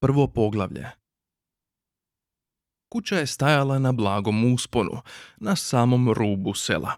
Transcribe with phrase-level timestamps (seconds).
[0.00, 0.86] Prvo poglavlje.
[2.92, 5.00] Kuća je stajala na blagom usponu,
[5.36, 6.92] na samom rubu sela.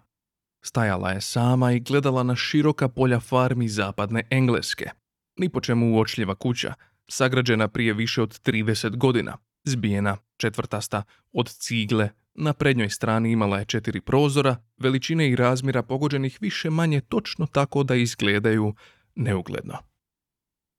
[0.64, 4.90] Stajala je sama i gledala na široka polja farmi zapadne Engleske.
[5.36, 6.74] Ni po čemu uočljiva kuća,
[7.08, 13.64] sagrađena prije više od 30 godina, zbijena, četvrtasta, od cigle, na prednjoj strani imala je
[13.64, 18.74] četiri prozora, veličine i razmjera pogođenih više manje točno tako da izgledaju
[19.14, 19.89] neugledno.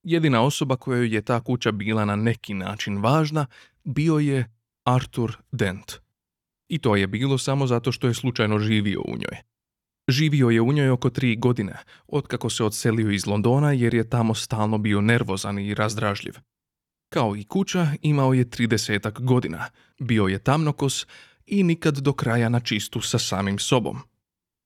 [0.03, 3.45] Jedina osoba kojoj je ta kuća bila na neki način važna
[3.83, 4.51] bio je
[4.83, 5.91] Arthur Dent.
[6.67, 9.37] I to je bilo samo zato što je slučajno živio u njoj.
[10.07, 11.73] Živio je u njoj oko tri godine,
[12.07, 16.33] otkako se odselio iz Londona jer je tamo stalno bio nervozan i razdražljiv.
[17.09, 19.65] Kao i kuća, imao je tridesetak godina,
[19.99, 21.07] bio je tamnokos
[21.45, 23.99] i nikad do kraja na čistu sa samim sobom.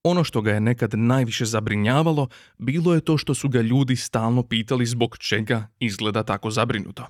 [0.08, 2.28] Ono što ga je nekad najviše zabrinjavalo
[2.58, 7.08] bilo je to što su ga ljudi stalno pitali zbog čega izgleda tako zabrinuto.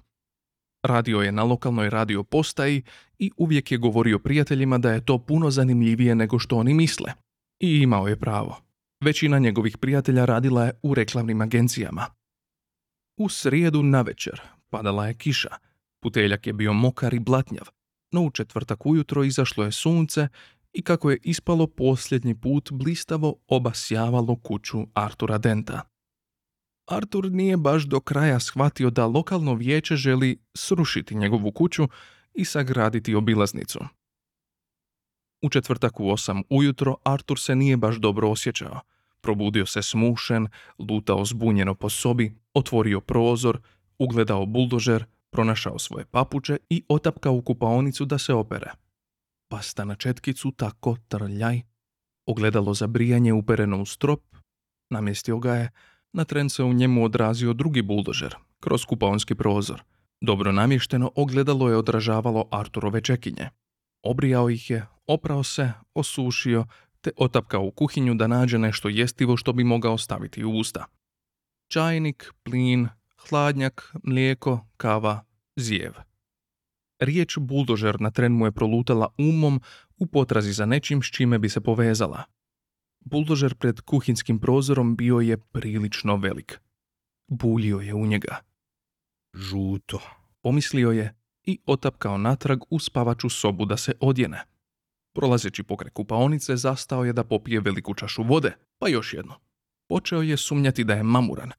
[0.83, 2.83] Radio je na lokalnoj radio postaji
[3.19, 7.13] i uvijek je govorio prijateljima da je to puno zanimljivije nego što oni misle.
[7.59, 8.57] I imao je pravo.
[9.03, 12.05] Većina njegovih prijatelja radila je u reklamnim agencijama.
[13.17, 15.55] U srijedu na večer padala je kiša.
[16.01, 17.67] Puteljak je bio mokar i blatnjav,
[18.11, 20.27] no u četvrtak ujutro izašlo je sunce
[20.75, 25.81] i kako je ispalo posljednji put blistavo obasjavalo kuću Artura Denta.
[26.87, 31.87] Artur nije baš do kraja shvatio da lokalno vijeće želi srušiti njegovu kuću
[32.33, 33.79] i sagraditi obilaznicu.
[35.41, 38.79] U četvrtak u osam ujutro Artur se nije baš dobro osjećao.
[39.21, 40.47] Probudio se smušen,
[40.79, 43.59] lutao zbunjeno po sobi, otvorio prozor,
[43.99, 48.84] ugledao buldožer, pronašao svoje papuče i otapkao u kupaonicu da se opere.
[49.47, 51.61] Pasta na četkicu tako trljaj,
[52.25, 54.21] ogledalo za brijanje upereno u strop,
[54.89, 55.71] namjestio ga je,
[56.13, 59.83] na tren se u njemu odrazio drugi buldožer, kroz kupaonski prozor.
[60.21, 63.49] Dobro namješteno ogledalo je odražavalo Arturove čekinje.
[64.03, 66.65] Obrijao ih je, oprao se, osušio,
[67.01, 70.85] te otapkao u kuhinju da nađe nešto jestivo što bi mogao staviti u usta.
[71.67, 72.87] Čajnik, plin,
[73.29, 75.23] hladnjak, mlijeko, kava,
[75.55, 75.93] zijev.
[76.99, 79.61] Riječ buldožer na tren mu je prolutala umom
[79.97, 82.23] u potrazi za nečim s čime bi se povezala.
[82.99, 86.59] Buldožer pred kuhinskim prozorom bio je prilično velik.
[87.27, 88.35] Buljio je u njega.
[89.33, 90.01] Žuto,
[90.41, 94.43] pomislio je i otapkao natrag u spavaču sobu da se odjene.
[95.13, 99.39] Prolazeći pokraj kupaonice zastao je da popije veliku čašu vode, pa još jedno.
[99.87, 101.51] Počeo je sumnjati da je mamuran.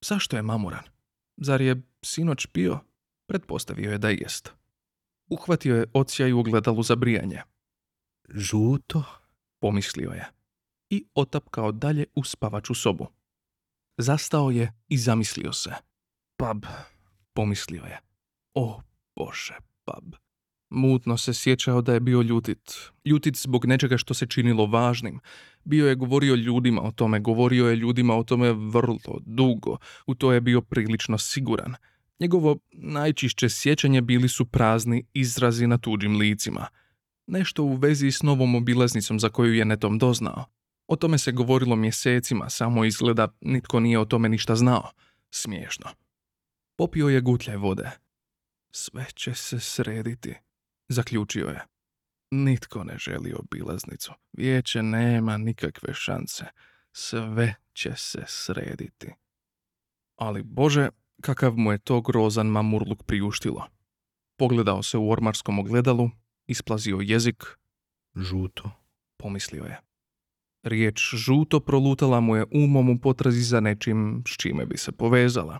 [0.00, 0.84] Zašto je mamuran?
[1.36, 2.78] Zar je sinoć pio?
[3.26, 4.59] Pretpostavio je da jest.
[5.30, 7.42] Uhvatio je odsjaj u ogledalu za brijanje.
[8.28, 9.04] Žuto,
[9.60, 10.26] pomislio je.
[10.90, 13.06] I otapkao dalje u spavaču sobu.
[13.98, 15.70] Zastao je i zamislio se.
[16.36, 16.64] Pub,
[17.32, 17.98] pomislio je.
[18.54, 18.80] O,
[19.16, 19.54] bože,
[19.84, 20.14] pub.
[20.70, 22.74] Mutno se sjećao da je bio ljutit.
[23.04, 25.20] Ljutit zbog nečega što se činilo važnim.
[25.64, 29.76] Bio je govorio ljudima o tome, govorio je ljudima o tome vrlo dugo.
[30.06, 31.74] U to je bio prilično siguran.
[32.20, 36.66] Njegovo najčišće sjećanje bili su prazni izrazi na tuđim licima.
[37.26, 40.44] Nešto u vezi s novom obilaznicom za koju je netom doznao.
[40.86, 44.90] O tome se govorilo mjesecima, samo izgleda nitko nije o tome ništa znao.
[45.30, 45.86] Smiješno.
[46.76, 47.90] Popio je gutljaj vode.
[48.70, 50.34] Sve će se srediti,
[50.88, 51.66] zaključio je.
[52.30, 54.12] Nitko ne želi obilaznicu.
[54.32, 56.44] Vijeće nema nikakve šanse.
[56.92, 59.12] Sve će se srediti.
[60.16, 60.88] Ali Bože,
[61.20, 63.66] kakav mu je to grozan mamurluk priuštilo.
[64.38, 66.10] Pogledao se u ormarskom ogledalu,
[66.46, 67.44] isplazio jezik.
[68.16, 68.70] Žuto,
[69.16, 69.80] pomislio je.
[70.62, 75.58] Riječ žuto prolutala mu je umom u potrazi za nečim s čime bi se povezala.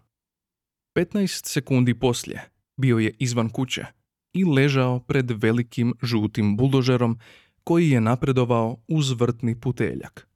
[0.96, 3.86] 15 sekundi poslije bio je izvan kuće
[4.32, 7.18] i ležao pred velikim žutim buldožerom
[7.64, 10.28] koji je napredovao uz vrtni puteljak.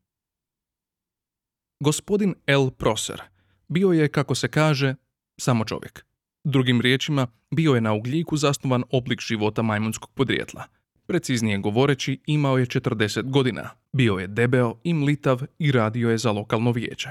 [1.81, 2.71] Gospodin L.
[2.71, 3.23] Proser
[3.69, 4.95] bio je, kako se kaže,
[5.37, 6.05] samo čovjek.
[6.45, 10.64] Drugim riječima, bio je na ugljiku zasnovan oblik života majmunskog podrijetla.
[11.06, 16.32] Preciznije govoreći, imao je 40 godina, bio je debeo i mlitav i radio je za
[16.32, 17.11] lokalno vijeće.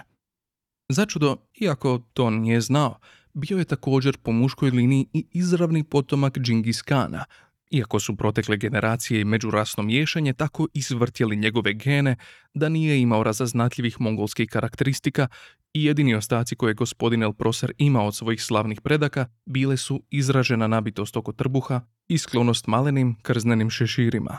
[0.90, 3.00] Začudo, iako to nije znao,
[3.34, 7.26] bio je također po muškoj liniji i izravni potomak Džingis Kana,
[7.74, 12.16] iako su protekle generacije i međurasno miješanje tako izvrtjeli njegove gene
[12.54, 15.28] da nije imao razaznatljivih mongolskih karakteristika
[15.74, 20.68] i jedini ostaci koje gospodin El Proser ima od svojih slavnih predaka bile su izražena
[20.68, 24.38] nabitost oko trbuha i sklonost malenim krznenim šeširima.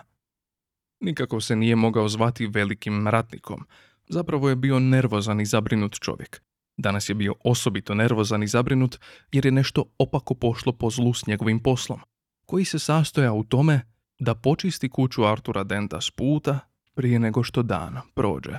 [1.01, 3.67] Nikako se nije mogao zvati velikim ratnikom,
[4.09, 6.43] zapravo je bio nervozan i zabrinut čovjek.
[6.77, 9.01] Danas je bio osobito nervozan i zabrinut
[9.33, 12.01] jer je nešto opako pošlo po zlu s njegovim poslom,
[12.46, 13.81] koji se sastoja u tome
[14.19, 16.58] da počisti kuću Artura Denta s puta
[16.94, 18.58] prije nego što dan prođe.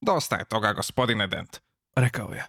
[0.00, 1.56] Dosta je toga, gospodine Dent.
[1.96, 2.46] Rekao je.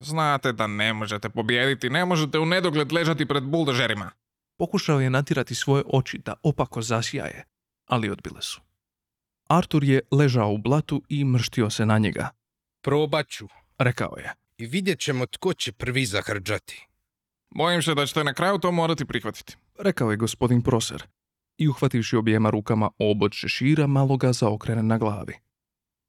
[0.00, 4.10] Znate da ne možete pobijediti, ne možete u nedogled ležati pred buldožerima.
[4.58, 7.44] Pokušao je natirati svoje oči da opako zasjaje,
[7.86, 8.60] ali odbile su.
[9.48, 12.30] Artur je ležao u blatu i mrštio se na njega.
[12.82, 14.32] Probat ću Rekao je.
[14.58, 16.86] i vidjet ćemo tko će prvi zahrđati.
[17.56, 19.56] Bojim se da ćete na kraju to morati prihvatiti.
[19.78, 21.02] Rekao je gospodin Proser.
[21.58, 25.34] I uhvativši objema rukama obod šešira, malo ga zaokrene na glavi.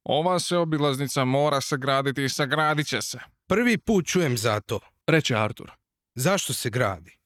[0.04, 3.18] Ova se obilaznica mora sagraditi i sagradit će se.
[3.46, 4.80] Prvi put čujem za to.
[5.06, 5.70] Reče Artur.
[6.14, 7.18] Zašto se gradi?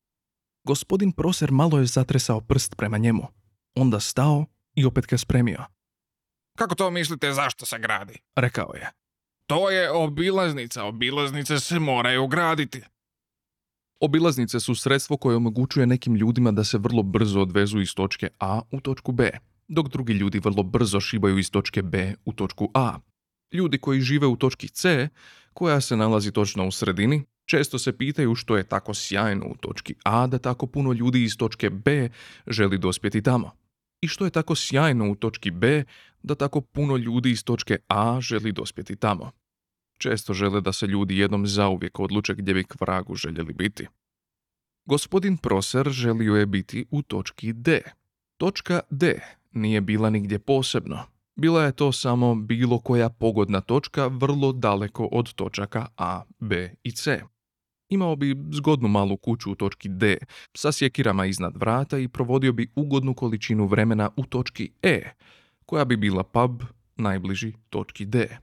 [0.64, 3.26] Gospodin Proser malo je zatresao prst prema njemu.
[3.74, 5.64] Onda stao i opet ga spremio.
[6.58, 8.18] Kako to mislite zašto se gradi?
[8.36, 8.90] Rekao je.
[9.46, 12.82] To je obilaznica, obilaznice se moraju graditi.
[14.04, 18.60] Obilaznice su sredstvo koje omogućuje nekim ljudima da se vrlo brzo odvezu iz točke A
[18.70, 19.30] u točku B,
[19.68, 22.98] dok drugi ljudi vrlo brzo šibaju iz točke B u točku A.
[23.52, 25.08] Ljudi koji žive u točki C,
[25.52, 29.94] koja se nalazi točno u sredini, često se pitaju što je tako sjajno u točki
[30.04, 32.08] A da tako puno ljudi iz točke B
[32.46, 33.50] želi dospjeti tamo.
[34.00, 35.84] I što je tako sjajno u točki B
[36.22, 39.30] da tako puno ljudi iz točke A želi dospjeti tamo.
[40.02, 43.86] Često žele da se ljudi jednom zauvijek odluče gdje bi k vragu željeli biti.
[44.84, 47.80] Gospodin Proser želio je biti u točki D.
[48.36, 49.20] Točka D
[49.52, 50.98] nije bila nigdje posebno.
[51.36, 56.92] Bila je to samo bilo koja pogodna točka vrlo daleko od točaka A, B i
[56.92, 57.22] C.
[57.88, 60.16] Imao bi zgodnu malu kuću u točki D
[60.56, 65.10] sa sjekirama iznad vrata i provodio bi ugodnu količinu vremena u točki E,
[65.66, 66.62] koja bi bila pub
[66.96, 68.38] najbliži točki D.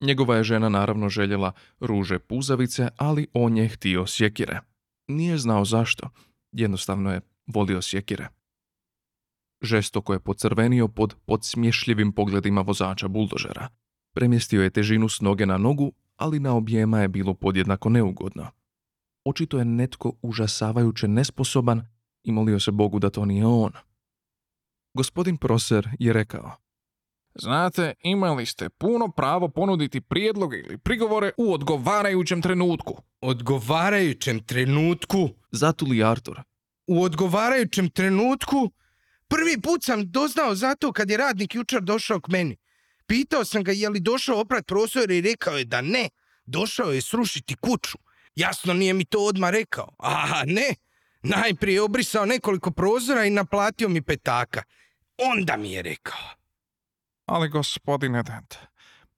[0.00, 4.60] Njegova je žena naravno željela ruže puzavice, ali on je htio sjekire.
[5.08, 6.10] Nije znao zašto,
[6.52, 8.28] jednostavno je volio sjekire.
[9.62, 13.68] Žestoko je pocrvenio pod podsmješljivim pogledima vozača buldožera.
[14.12, 18.50] Premjestio je težinu s noge na nogu, ali na objema je bilo podjednako neugodno.
[19.24, 21.82] Očito je netko užasavajuće nesposoban
[22.24, 23.72] i molio se Bogu da to nije on.
[24.94, 26.52] Gospodin Proser je rekao,
[27.38, 33.02] Znate, imali ste puno pravo ponuditi prijedloge ili prigovore u odgovarajućem trenutku.
[33.20, 36.40] Odgovarajućem trenutku, zatuli Artur.
[36.86, 38.70] u odgovarajućem trenutku,
[39.28, 42.56] prvi put sam doznao zato kad je radnik jučer došao k meni.
[43.06, 46.08] Pitao sam ga je li došao oprat prostor i rekao je da ne,
[46.44, 47.98] došao je srušiti kuću.
[48.34, 49.88] Jasno nije mi to odmah rekao.
[49.98, 50.74] A ne,
[51.22, 54.62] najprije je obrisao nekoliko prozora i naplatio mi petaka.
[55.18, 56.45] Onda mi je rekao.
[57.26, 58.54] Ali gospodine Dent,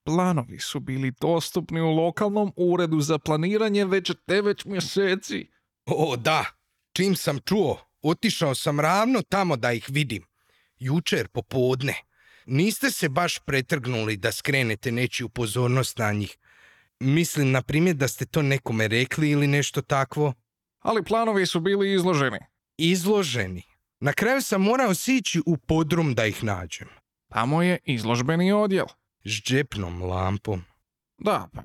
[0.05, 5.51] planovi su bili dostupni u lokalnom uredu za planiranje već devet mjeseci.
[5.87, 6.45] O, da,
[6.93, 10.25] čim sam čuo, otišao sam ravno tamo da ih vidim.
[10.79, 11.95] Jučer popodne.
[12.47, 16.39] Niste se baš pretrgnuli da skrenete nečiju pozornost na njih.
[17.01, 20.33] Mislim, na primjer, da ste to nekome rekli ili nešto takvo.
[20.79, 22.39] Ali planovi su bili izloženi.
[22.79, 23.63] Izloženi.
[24.01, 26.89] Na kraju sam morao sići u podrum da ih nađem.
[27.29, 28.87] Tamo je izložbeni odjel.
[29.25, 30.65] S džepnom lampom.
[31.19, 31.63] Da, pa,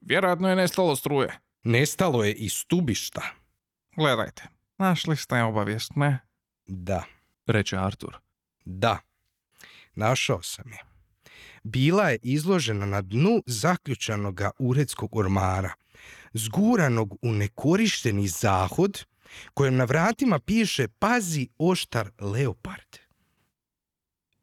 [0.00, 1.38] vjerojatno je nestalo struje.
[1.62, 3.22] Nestalo je i stubišta.
[3.96, 4.42] Gledajte,
[4.78, 6.18] našli ste obavijest, ne?
[6.66, 7.04] Da,
[7.46, 8.18] reče Artur.
[8.64, 8.98] da.
[9.94, 10.78] Našao sam je.
[11.62, 15.72] Bila je izložena na dnu zaključanoga uredskog ormara,
[16.32, 19.04] zguranog u nekorišteni zahod,
[19.54, 22.99] kojem na vratima piše pazi oštar leopard.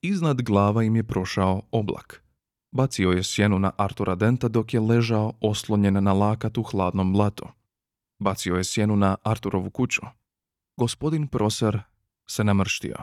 [0.02, 2.24] Iznad glava im je prošao oblak.
[2.72, 7.48] Bacio je sjenu na Artura Denta dok je ležao oslonjen na lakat u hladnom blatu.
[8.20, 10.02] Bacio je sjenu na Arturovu kuću.
[10.78, 11.80] Gospodin Proser
[12.30, 12.98] se namrštio.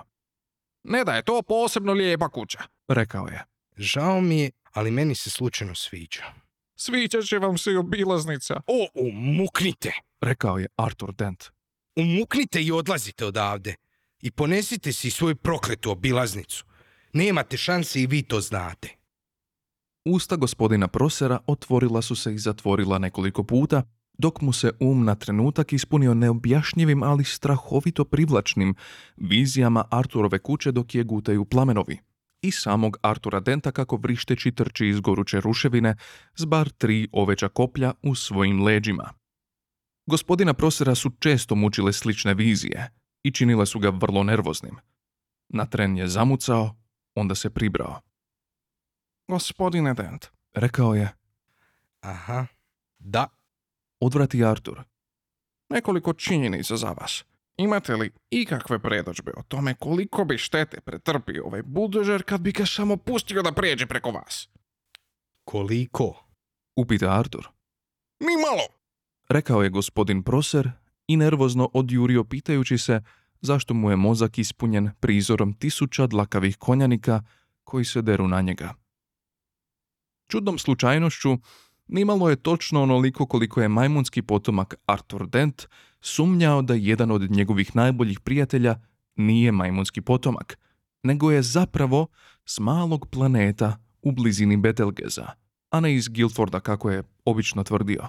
[0.85, 2.63] Ne da je to posebno lijepa kuća.
[2.89, 3.45] Rekao je.
[3.77, 6.23] Žao mi je, ali meni se slučajno sviđa.
[6.77, 8.61] Sviđat će vam se i obilaznica.
[8.67, 9.93] O, umuknite!
[10.21, 11.45] Rekao je Artur Dent.
[11.97, 13.75] Umuknite i odlazite odavde.
[14.21, 16.65] I ponesite si svoju prokletu obilaznicu.
[17.15, 18.89] Nemate šanse i vi to znate.
[20.05, 23.83] Usta gospodina Prosera otvorila su se i zatvorila nekoliko puta,
[24.19, 28.75] dok mu se um na trenutak ispunio neobjašnjivim, ali strahovito privlačnim
[29.17, 31.99] vizijama Arturove kuće dok je gutaju plamenovi
[32.43, 35.97] i samog Artura Denta kako vrišteći trči iz goruće ruševine
[36.37, 39.13] s bar tri oveća koplja u svojim leđima.
[40.07, 42.91] Gospodina Prosera su često mučile slične vizije
[43.23, 44.77] i činile su ga vrlo nervoznim.
[45.49, 46.75] Na tren je zamucao,
[47.15, 48.01] onda se pribrao.
[49.29, 51.13] Gospodine Dent, Rekao je,
[52.05, 52.47] Aha.
[52.99, 53.27] Da.
[54.01, 54.83] Odvrati Artur.
[55.69, 57.25] Nekoliko činjenica za vas.
[57.57, 62.67] Imate li ikakve predođbe o tome koliko bi štete pretrpio ovaj buldožer kad bi ga
[62.67, 64.49] samo pustio da prijeđe preko vas?
[65.45, 66.27] Koliko?
[66.77, 67.49] Upita Artur.
[68.21, 68.67] Ni malo!
[69.29, 70.71] Rekao je gospodin Proser
[71.07, 73.03] i nervozno odjurio pitajući se
[73.41, 77.23] zašto mu je mozak ispunjen prizorom tisuća dlakavih konjanika
[77.65, 78.75] koji se deru na njega.
[80.29, 81.39] Čudnom slučajnošću,
[81.87, 85.67] nimalo je točno onoliko koliko je majmunski potomak Arthur Dent
[86.01, 88.81] sumnjao da jedan od njegovih najboljih prijatelja
[89.17, 90.59] nije majmunski potomak,
[91.03, 92.07] nego je zapravo
[92.45, 95.27] s malog planeta u blizini Betelgeza,
[95.71, 98.09] a ne iz Guildforda kako je obično tvrdio.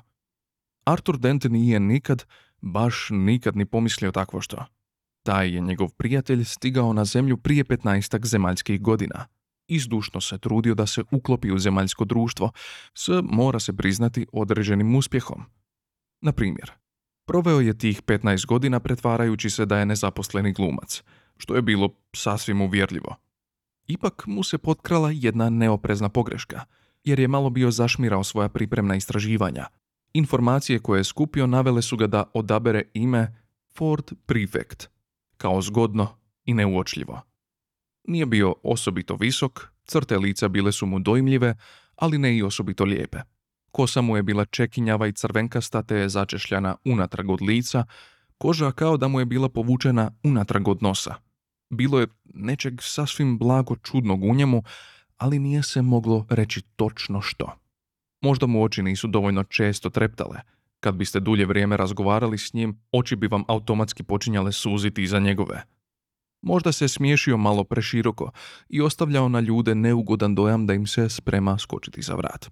[0.86, 2.26] Arthur Dent nije nikad,
[2.62, 4.66] baš nikad ni pomislio takvo što.
[5.26, 9.26] Taj je njegov prijatelj stigao na zemlju prije 15 zemaljskih godina.
[9.68, 12.52] Izdušno se trudio da se uklopi u zemaljsko društvo,
[12.94, 15.44] s, mora se priznati, određenim uspjehom.
[16.22, 16.72] Na primjer,
[17.28, 21.04] proveo je tih 15 godina pretvarajući se da je nezaposleni glumac,
[21.38, 23.16] što je bilo sasvim uvjerljivo.
[23.88, 26.66] Ipak mu se potkrala jedna neoprezna pogreška,
[27.04, 29.66] jer je malo bio zašmirao svoja pripremna istraživanja.
[30.14, 33.36] Informacije koje je skupio navele su ga da odabere ime
[33.78, 34.95] Ford Prefect,
[35.38, 36.08] kao zgodno
[36.46, 37.22] i neuočljivo.
[38.08, 41.56] Nije bio osobito visok, crte lica bile su mu dojmljive,
[41.96, 43.18] ali ne i osobito lijepe.
[43.72, 47.86] Kosa mu je bila čekinjava i crvenkasta te je začešljana unatrag od lica,
[48.38, 51.16] koža kao da mu je bila povučena unatrag od nosa.
[51.70, 54.64] Bilo je nečeg sasvim blago čudnog u njemu,
[55.18, 57.58] ali nije se moglo reći točno što.
[58.22, 60.42] Možda mu oči nisu dovoljno često treptale.
[60.86, 65.64] Kad biste dulje vrijeme razgovarali s njim, oči bi vam automatski počinjale suziti iza njegove.
[66.42, 68.32] Možda se smiješio malo preširoko
[68.70, 72.50] i ostavljao na ljude neugodan dojam da im se sprema skočiti za vrat.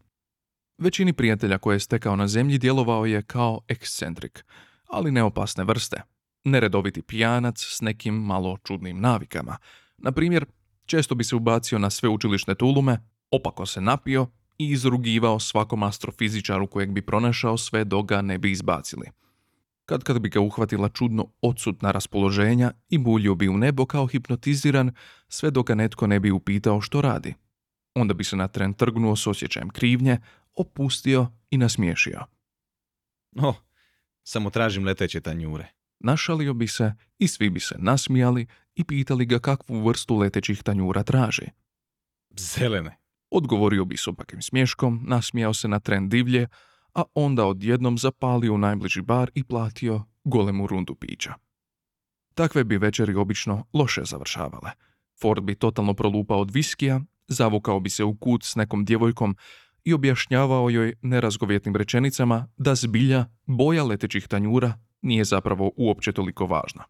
[0.77, 4.45] Većini prijatelja koje je stekao na zemlji djelovao je kao ekscentrik,
[4.89, 6.01] ali neopasne vrste.
[6.43, 9.57] Neredoviti pijanac s nekim malo čudnim navikama.
[9.97, 10.45] Na primjer,
[10.85, 12.97] često bi se ubacio na sveučilišne tulume,
[13.31, 18.51] opako se napio i izrugivao svakom astrofizičaru kojeg bi pronašao sve dok ga ne bi
[18.51, 19.07] izbacili.
[19.85, 24.91] Kad kad bi ga uhvatila čudno odsutna raspoloženja i buljio bi u nebo kao hipnotiziran
[25.27, 27.33] sve dok ga netko ne bi upitao što radi.
[27.95, 30.17] Onda bi se na tren trgnuo s osjećajem krivnje,
[30.55, 32.25] opustio i nasmiješio.
[33.31, 33.55] No,
[34.23, 35.67] samo tražim leteće tanjure.
[35.99, 41.03] Našalio bi se i svi bi se nasmijali i pitali ga kakvu vrstu letećih tanjura
[41.03, 41.45] traži.
[42.37, 43.02] Zelene.
[43.35, 46.47] Odgovorio bi s opakim smješkom, nasmijao se na tren divlje,
[46.93, 51.33] a onda odjednom zapalio u najbliži bar i platio golemu rundu pića.
[52.33, 54.71] Takve bi večeri obično loše završavale.
[55.21, 59.35] Ford bi totalno prolupao od viskija, zavukao bi se u kut s nekom djevojkom
[59.83, 66.83] i objašnjavao joj nerazgovjetnim rečenicama da zbilja boja letećih tanjura nije zapravo uopće toliko važna.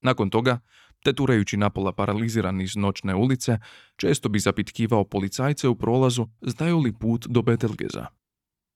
[0.00, 0.60] Nakon toga,
[1.04, 3.58] teturajući napola paraliziran iz noćne ulice,
[3.96, 8.06] često bi zapitkivao policajce u prolazu znaju li put do Betelgeza.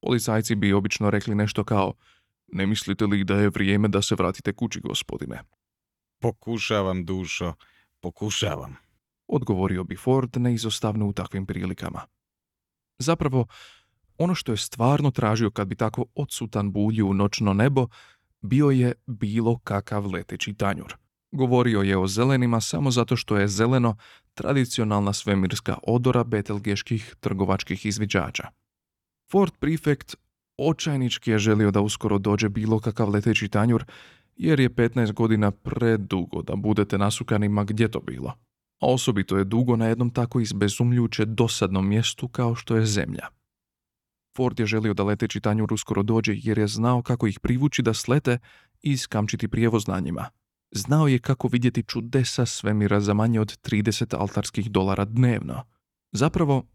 [0.00, 1.94] Policajci bi obično rekli nešto kao
[2.52, 5.40] Ne mislite li da je vrijeme da se vratite kući, gospodine?
[6.20, 7.54] Pokušavam, dušo,
[8.00, 8.76] pokušavam.
[9.26, 12.00] Odgovorio bi Ford neizostavno u takvim prilikama.
[12.98, 13.46] Zapravo,
[14.18, 17.88] ono što je stvarno tražio kad bi tako odsutan buljio u noćno nebo,
[18.40, 20.94] bio je bilo kakav leteći tanjur.
[21.32, 23.96] Govorio je o zelenima samo zato što je zeleno
[24.34, 28.48] tradicionalna svemirska odora betelgeških trgovačkih izviđača.
[29.30, 30.16] Ford Prefect
[30.58, 33.84] očajnički je želio da uskoro dođe bilo kakav leteći tanjur,
[34.36, 38.28] jer je 15 godina predugo da budete nasukani ma gdje to bilo.
[38.80, 43.26] A osobito je dugo na jednom tako izbezumljuće dosadnom mjestu kao što je zemlja.
[44.36, 47.94] Ford je želio da leteći tanjur uskoro dođe jer je znao kako ih privući da
[47.94, 48.38] slete
[48.82, 50.28] i iskamčiti prijevoz na njima.
[50.74, 55.62] Znao je kako vidjeti čudesa svemira za manje od 30 altarskih dolara dnevno.
[56.12, 56.66] Zapravo,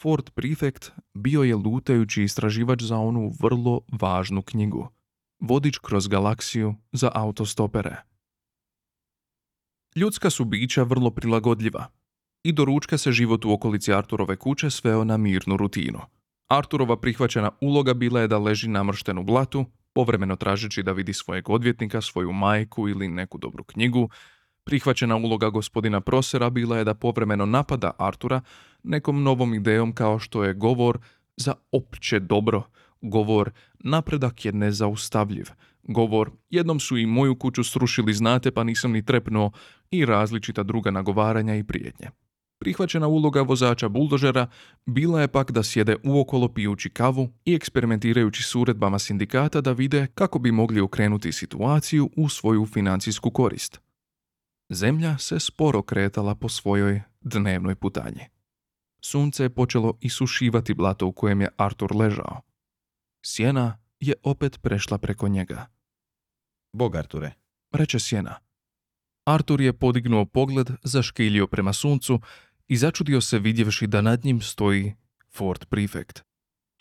[0.00, 4.88] Ford Prefect bio je lutajući istraživač za onu vrlo važnu knjigu.
[5.40, 7.96] Vodič kroz galaksiju za autostopere.
[9.96, 11.86] Ljudska su bića vrlo prilagodljiva.
[12.42, 16.00] I do ručka se život u okolici Arturove kuće sveo na mirnu rutinu.
[16.48, 22.00] Arturova prihvaćena uloga bila je da leži namršten blatu, povremeno tražeći da vidi svojeg odvjetnika,
[22.00, 24.08] svoju majku ili neku dobru knjigu.
[24.64, 28.40] Prihvaćena uloga gospodina Prosera bila je da povremeno napada Artura
[28.82, 30.98] nekom novom idejom kao što je govor
[31.36, 32.62] za opće dobro,
[33.00, 35.46] govor napredak je nezaustavljiv,
[35.82, 39.50] govor jednom su i moju kuću srušili znate pa nisam ni trepnuo
[39.90, 42.10] i različita druga nagovaranja i prijetnje.
[42.60, 44.46] Prihvaćena uloga vozača buldožera
[44.86, 50.06] bila je pak da sjede uokolo pijući kavu i eksperimentirajući s uredbama sindikata da vide
[50.14, 53.80] kako bi mogli okrenuti situaciju u svoju financijsku korist.
[54.70, 58.24] Zemlja se sporo kretala po svojoj dnevnoj putanji.
[59.00, 62.40] Sunce je počelo isušivati blato u kojem je Artur ležao.
[63.26, 65.66] Sjena je opet prešla preko njega.
[66.72, 67.32] Bog, Arture.
[67.72, 68.34] Reče Sjena.
[69.24, 72.20] Artur je podignuo pogled, zaškilio prema suncu
[72.70, 74.94] i začudio se vidjevši da nad njim stoji
[75.32, 76.22] Ford Prefect.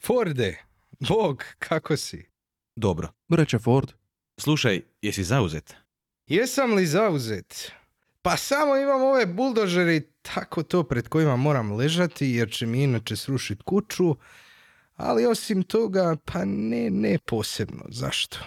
[0.01, 0.63] Forde,
[0.99, 2.25] Bog, kako si?
[2.75, 3.09] Dobro.
[3.29, 3.91] Reče Ford,
[4.39, 5.75] Slušaj, jesi zauzet?
[6.27, 7.71] Jesam li zauzet?
[8.21, 13.15] Pa samo imam ove buldožeri tako to pred kojima moram ležati jer će mi inače
[13.15, 14.15] srušit kuću,
[14.95, 17.85] ali osim toga pa ne, ne posebno.
[17.89, 18.37] Zašto?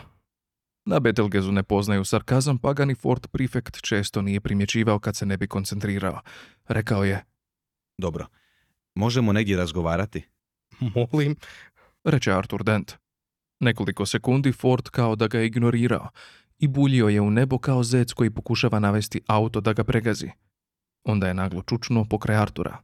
[0.84, 5.26] Na Betelgezu ne poznaju sarkazam, pa ga ni Ford Prefect često nije primjećivao kad se
[5.26, 6.20] ne bi koncentrirao.
[6.68, 7.24] Rekao je,
[8.02, 8.26] Dobro.
[8.94, 10.22] Možemo negdje razgovarati?
[10.80, 11.36] Molim.
[12.04, 12.92] reče Artur Dent.
[13.60, 16.08] Nekoliko sekundi Ford kao da ga je ignorirao
[16.58, 20.30] i buljio je u nebo kao zec koji pokušava navesti auto da ga pregazi.
[21.04, 22.78] Onda je naglo čučnuo pokraj Artura.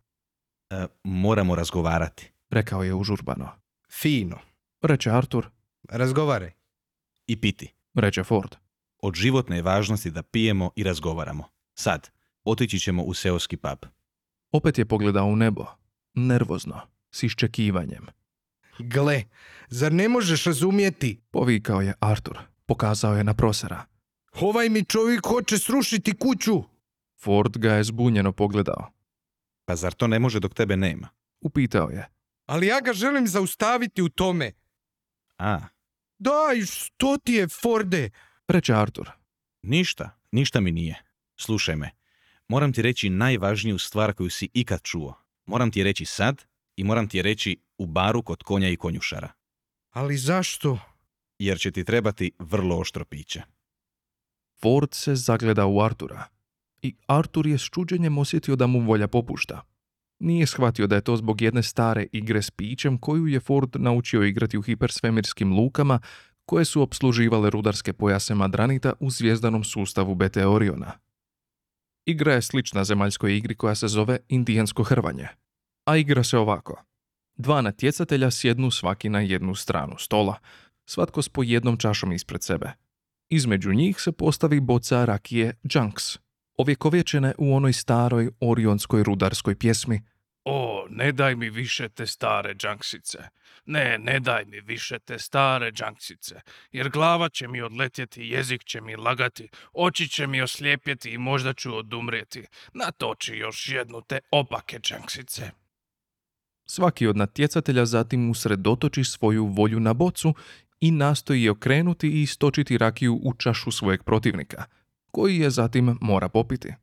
[0.71, 2.33] E, moramo razgovarati.
[2.51, 3.49] Rekao je užurbano.
[3.93, 4.39] Fino.
[4.83, 5.49] Reče Artur,
[5.91, 6.53] Razgovaraj.
[7.27, 7.75] I piti.
[7.95, 8.57] reče Ford.
[9.03, 11.45] Od životne je važnosti da pijemo i razgovaramo.
[11.75, 12.11] Sad,
[12.45, 13.79] otići ćemo u seoski pub.
[14.53, 15.67] Opet je pogledao u nebo,
[16.15, 18.07] nervozno, s iščekivanjem.
[18.79, 19.25] Gle,
[19.69, 21.21] zar ne možeš razumjeti?
[21.31, 23.85] Povikao je Artur, pokazao je na prosera.
[24.41, 26.63] Ovaj mi čovjek hoće srušiti kuću.
[27.21, 28.93] Ford ga je zbunjeno pogledao.
[29.65, 31.09] Pa zar to ne može dok tebe nema?
[31.41, 32.09] Upitao je.
[32.47, 34.53] Ali ja ga želim zaustaviti u tome.
[35.39, 35.59] A,
[36.19, 38.11] Daj, što ti je, Forde?
[38.49, 39.11] Reče Artur.
[39.63, 41.05] ništa, ništa mi nije.
[41.37, 41.91] Slušaj me,
[42.49, 45.15] moram ti reći najvažniju stvar koju si ikad čuo.
[45.47, 46.45] Moram ti je reći sad
[46.77, 49.33] i moram ti je reći u baru kod konja i konjušara.
[49.91, 50.79] Ali zašto?
[51.39, 53.43] Jer će ti trebati vrlo oštro piće.
[54.61, 56.25] Ford se zagleda u Artura.
[56.83, 59.63] I Artur je s čuđenjem osjetio da mu volja popušta.
[60.19, 64.23] Nije shvatio da je to zbog jedne stare igre s pićem koju je Ford naučio
[64.23, 66.01] igrati u hipersvemirskim lukama
[66.45, 71.08] koje su obsluživale rudarske pojase Madranita u zvijezdanom sustavu BT Oriona.
[72.09, 75.29] Igra je slična zemaljskoj igri koja se zove indijansko hrvanje.
[75.85, 76.83] A igra se ovako.
[77.37, 80.39] Dva natjecatelja sjednu svaki na jednu stranu stola,
[80.87, 82.73] svatko s po jednom čašom ispred sebe.
[83.29, 86.19] Između njih se postavi boca rakije Junks,
[86.59, 90.03] ovjekovječene u onoj staroj orionskoj rudarskoj pjesmi
[90.51, 93.19] O, ne daj mi više te stare džanksice.
[93.67, 96.41] Ne, ne daj mi više te stare džanksice.
[96.73, 101.53] Jer glava će mi odletjeti, jezik će mi lagati, oči će mi oslijepjeti i možda
[101.53, 102.45] ću odumrijeti.
[102.75, 105.51] Natoči još jednu te opake džanksice.
[106.67, 110.35] Svaki od natjecatelja zatim usredotoči svoju volju na bocu
[110.81, 114.65] i nastoji okrenuti i istočiti rakiju u čašu svojeg protivnika,
[115.11, 116.75] koji je zatim mora popiti.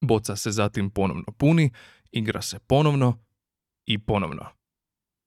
[0.00, 1.70] Boca se zatim ponovno puni,
[2.12, 3.18] igra se ponovno
[3.86, 4.46] i ponovno.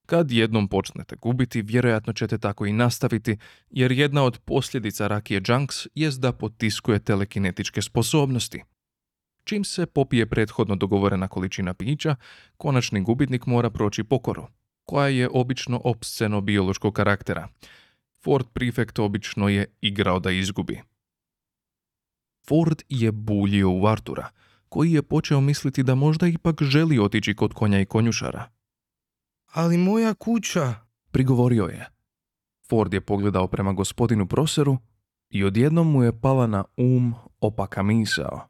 [0.06, 3.38] Kad jednom počnete gubiti, vjerojatno ćete tako i nastaviti,
[3.70, 8.64] jer jedna od posljedica rakije Junks jest da potiskuje telekinetičke sposobnosti.
[9.44, 12.16] Čim se popije prethodno dogovorena količina pića,
[12.58, 14.48] konačni gubitnik mora proći pokoru,
[14.84, 17.48] koja je obično opsceno biološkog karaktera.
[18.24, 20.82] Ford Prefect obično je igrao da izgubi.
[22.48, 24.30] Ford je buljio u Artura,
[24.74, 28.50] koji je počeo misliti da možda ipak želi otići kod konja i konjušara.
[29.52, 30.74] Ali moja kuća...
[31.12, 31.90] Prigovorio je.
[32.70, 34.78] Ford je pogledao prema gospodinu Proseru
[35.30, 38.50] i odjednom mu je pala na um opaka misao.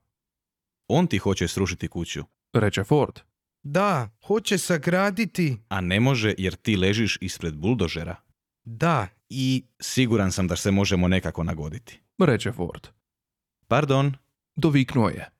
[0.87, 3.19] On ti hoće srušiti kuću, Reče Ford.
[3.63, 5.57] Da, hoće sagraditi...
[5.69, 8.15] a ne može jer ti ležiš ispred buldožera.
[8.63, 9.65] Da, i...
[9.79, 12.01] Siguran sam da se možemo nekako nagoditi.
[12.19, 12.87] Reče Ford.
[13.67, 14.13] Pardon,
[14.55, 15.32] Doviknuo je.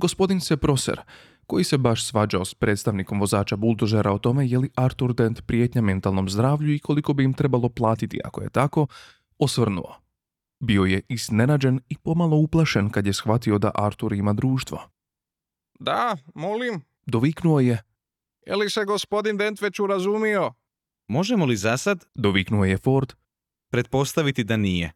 [0.00, 1.00] Gospodin se Proser,
[1.46, 5.82] koji se baš svađao s predstavnikom vozača buldožera o tome je li Arthur Dent prijetnja
[5.82, 8.86] mentalnom zdravlju i koliko bi im trebalo platiti ako je tako,
[9.38, 9.96] osvrnuo.
[10.60, 14.90] Bio je iznenađen i pomalo uplašen kad je shvatio da Artur ima društvo.
[15.80, 16.82] Da, molim.
[17.06, 17.82] Doviknuo je,
[18.46, 20.52] Je li se gospodin Dent već urazumio?
[21.08, 23.12] možemo li zasad doviknuo je Ford,
[23.70, 24.92] pretpostaviti da nije?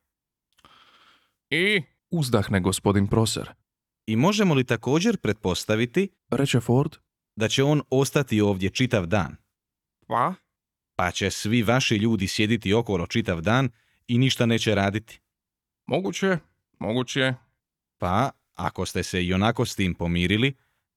[1.50, 1.82] I?
[2.10, 3.63] uzdahne gospodin Proser.
[4.06, 6.96] I možemo li također pretpostaviti Reče Ford,
[7.36, 9.36] da će on ostati ovdje čitav dan?
[10.06, 10.34] Pa?
[10.96, 13.70] Pa će svi vaši ljudi sjediti okolo čitav dan
[14.06, 15.20] i ništa neće raditi.
[15.86, 16.38] Moguće,
[16.78, 17.34] moguće.
[17.98, 20.54] Pa, ako ste se i onako s tim pomirili,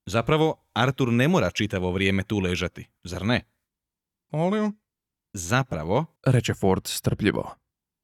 [0.08, 3.42] Zapravo, Artur ne mora čitavo vrijeme tu ležati, zar ne?
[4.32, 4.80] Molim?
[5.34, 7.56] Zapravo, reče Ford strpljivo.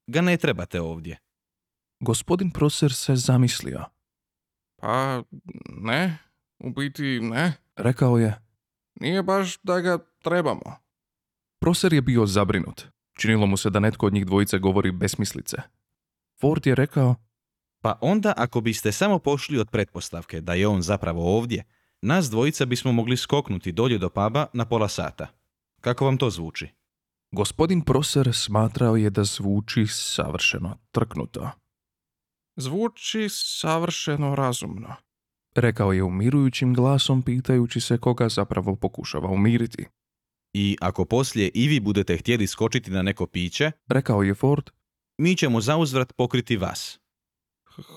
[0.08, 1.18] ga ne trebate ovdje.
[2.00, 3.86] Gospodin Proser se zamislio.
[4.84, 5.24] Pa,
[5.82, 6.18] ne.
[6.60, 7.54] U biti, ne.
[7.76, 8.40] Rekao je,
[9.00, 10.78] Nije baš da ga trebamo.
[11.60, 12.86] Proser je bio zabrinut.
[13.18, 15.58] Činilo mu se da netko od njih dvojice govori besmislice.
[16.42, 17.16] Ford je rekao,
[17.82, 21.64] Pa onda, ako biste samo pošli od pretpostavke da je on zapravo ovdje,
[22.02, 25.28] nas dvojica bismo mogli skoknuti dolje do puba na pola sata.
[25.82, 26.68] Kako vam to zvuči?
[27.32, 31.50] gospodin Proser smatrao je da zvuči savršeno trknuto.
[32.56, 34.96] Zvuči savršeno razumno.
[35.56, 39.86] Rekao je umirujućim glasom pitajući se koga zapravo pokušava umiriti.
[40.54, 44.70] I ako poslije i vi budete htjeli skočiti na neko piće, Rekao je Ford,
[45.18, 47.00] mi ćemo zauzvrat pokriti vas.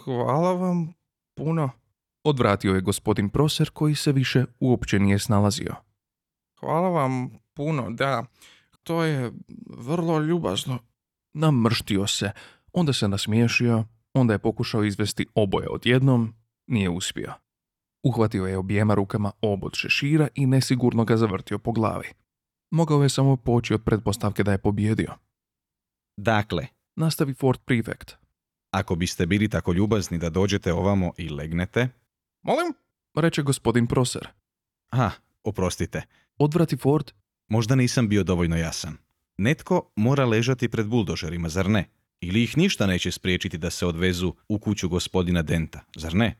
[0.04, 0.94] Hvala vam
[1.34, 1.70] puno.
[2.24, 5.74] odvratio je gospodin Proser koji se više uopće nije snalazio.
[6.60, 8.24] Hvala vam puno, da.
[8.82, 9.32] To je
[9.66, 10.78] vrlo ljubazno.
[11.34, 12.30] Namrštio se,
[12.72, 13.84] onda se nasmiješio,
[14.16, 16.34] onda je pokušao izvesti oboje odjednom,
[16.66, 17.32] nije uspio.
[18.02, 22.08] Uhvatio je objema rukama obod šešira i nesigurno ga zavrtio po glavi.
[22.70, 25.14] Mogao je samo poći od pretpostavke da je pobjedio.
[26.16, 28.12] Dakle, Nastavi Ford Prefect.
[28.70, 31.88] ako biste bili tako ljubazni da dođete ovamo i legnete...
[32.42, 32.74] Molim?
[33.16, 34.28] Reče gospodin Proser.
[34.90, 35.10] Aha,
[35.44, 36.02] oprostite,
[36.38, 37.12] Odvrati Ford,
[37.48, 38.96] možda nisam bio dovoljno jasan.
[39.38, 41.84] Netko mora ležati pred buldožerima, zar ne?
[42.20, 46.38] Ili ih ništa neće spriječiti da se odvezu u kuću gospodina Denta, zar ne?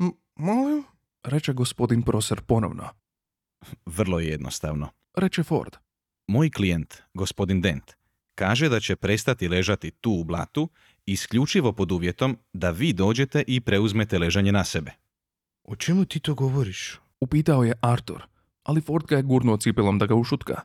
[0.00, 0.84] M- molim?
[1.24, 2.88] reče gospodin Proser ponovno.
[3.86, 4.88] Vrlo je jednostavno.
[5.16, 5.76] Reče Ford.
[6.28, 7.92] Moj klijent, gospodin Dent,
[8.34, 10.68] kaže da će prestati ležati tu u blatu
[11.06, 14.92] isključivo pod uvjetom da vi dođete i preuzmete ležanje na sebe.
[15.64, 17.00] O čemu ti to govoriš?
[17.20, 18.22] Upitao je Artur,
[18.62, 20.60] ali Ford ga je gurnuo cipelom da ga ušutka.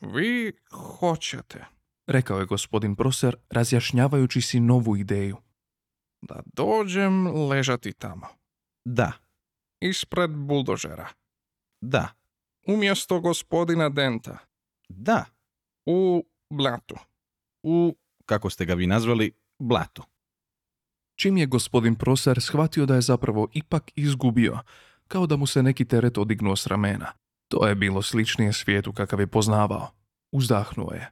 [0.00, 1.64] Vi hoćete
[2.06, 5.36] Rekao je gospodin Proser, razjašnjavajući si novu ideju.
[6.22, 8.26] da dođem ležati tamo.
[8.84, 9.12] Da,
[9.80, 11.08] Ispred buldožera.
[11.80, 12.08] da,
[12.66, 14.38] Umjesto gospodina Denta.
[14.88, 15.24] da,
[15.86, 16.96] U blatu.
[17.62, 20.02] u, kako ste ga vi nazvali, blatu.
[21.18, 24.58] Čim je gospodin Proser shvatio da je zapravo ipak izgubio,
[25.08, 27.12] kao da mu se neki teret odignuo s ramena.
[27.48, 29.88] To je bilo sličnije svijetu kakav je poznavao.
[30.32, 31.10] Uzdahnuo je.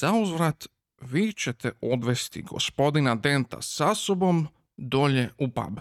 [0.00, 0.66] Zauzvrat,
[1.00, 5.78] vi ćete odvesti gospodina Denta sa sobom dolje u pub.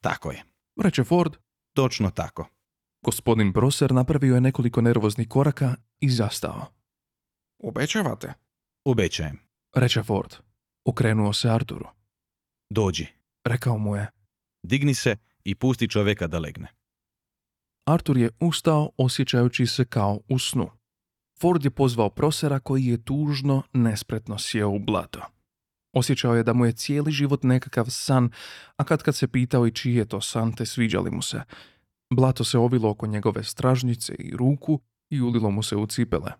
[0.00, 0.42] Tako je,
[0.82, 1.36] Reče Ford,
[1.72, 2.46] točno tako.
[3.02, 6.66] gospodin Proser napravio je nekoliko nervoznih koraka i zastao.
[7.58, 8.32] Obećavate?
[8.84, 9.38] Obećajem.
[9.74, 10.34] Reče Ford.
[10.84, 11.86] Okrenuo se Arturu.
[12.70, 13.06] Dođi,
[13.44, 14.10] Rekao mu je.
[14.62, 16.68] digni se i pusti čovjeka da legne.
[17.86, 20.70] Artur je ustao osjećajući se kao u snu.
[21.40, 25.20] Ford je pozvao prosera koji je tužno, nespretno sjeo u blato.
[25.92, 28.30] Osjećao je da mu je cijeli život nekakav san,
[28.76, 31.42] a kad kad se pitao i čiji je to san, te sviđali mu se.
[32.14, 36.32] Blato se ovilo oko njegove stražnjice i ruku i ulilo mu se u cipele.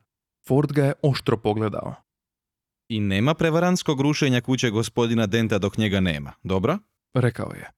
[0.49, 1.95] Ford ga je oštro pogledao.
[2.89, 6.79] I nema prevarantskog rušenja kuće gospodina Denta dok njega nema, dobro?
[7.15, 7.71] Rekao je.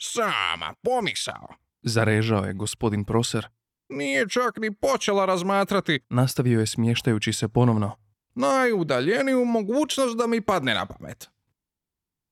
[0.00, 1.48] Sama pomisao.
[1.82, 3.48] Zarežao je gospodin Proser.
[3.90, 7.96] Nije čak ni počela razmatrati Nastavio je smještajući se ponovno.
[8.34, 11.30] najudaljeniju mogućnost da mi padne na pamet.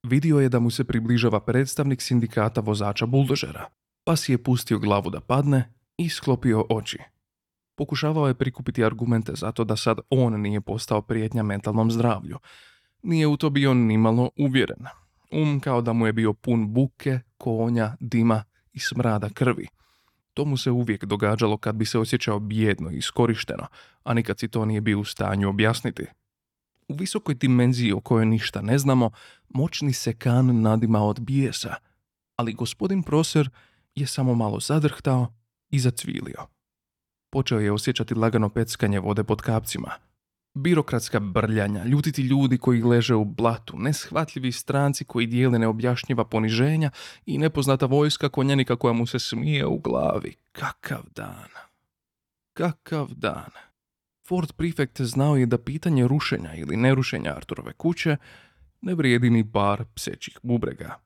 [0.02, 3.68] Vidio je da mu se približava predstavnik sindikata vozača buldožera,
[4.04, 6.98] pa si je pustio glavu da padne i sklopio oči.
[7.76, 12.38] Pokušavao je prikupiti argumente zato da sad on nije postao prijetnja mentalnom zdravlju.
[13.02, 14.86] Nije u to bio nimalo uvjeren.
[15.30, 19.68] Um kao da mu je bio pun buke, konja, dima i smrada krvi.
[20.38, 23.66] To mu se uvijek događalo kad bi se osjećao bijedno i iskorišteno,
[24.04, 26.06] a nikad si to nije bio u stanju objasniti.
[26.88, 29.10] U visokoj dimenziji o kojoj ništa ne znamo,
[29.48, 31.74] moćni se kan nadima od bijesa,
[32.36, 33.50] ali gospodin Proser
[33.94, 35.34] je samo malo zadrhtao
[35.70, 36.46] i zacvilio.
[37.30, 39.90] Počeo je osjećati lagano peckanje vode pod kapcima.
[40.58, 46.90] Birokratska brljanja, ljutiti ljudi koji leže u blatu, neshvatljivi stranci koji dijele neobjašnjiva poniženja
[47.26, 50.34] i nepoznata vojska konjenika koja mu se smije u glavi.
[50.52, 51.48] Kakav dan.
[52.52, 53.50] Kakav dan.
[54.28, 58.16] Ford Prefect znao je da pitanje rušenja ili nerušenja Arturove kuće
[58.80, 61.00] ne vrijedi ni par psećih bubrega.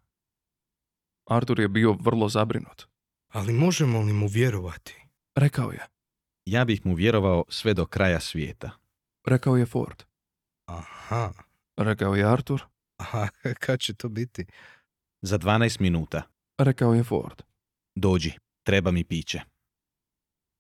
[1.27, 2.87] Artur je bio vrlo zabrinut.
[3.29, 5.07] Ali možemo li mu vjerovati?
[5.35, 5.87] Rekao je.
[6.45, 8.82] Ja bih mu vjerovao sve do kraja svijeta.
[9.27, 10.03] Rekao je Ford.
[10.67, 11.33] Aha,
[11.77, 12.63] Rekao je Artur.
[12.97, 13.29] aha,
[13.65, 14.47] kad će to biti?
[15.23, 16.23] Za 12 minuta.
[16.59, 17.43] Rekao je Ford.
[17.95, 18.33] Dođi,
[18.63, 19.41] treba mi piće.